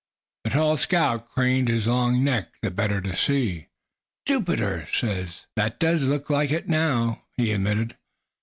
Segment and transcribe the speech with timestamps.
[0.45, 3.67] The tall scout craned his long neck, the better to see.
[4.25, 4.87] "Jupiter!
[4.91, 7.95] say, that does look like it, now," he admitted.